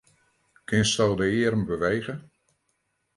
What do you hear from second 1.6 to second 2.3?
bewege?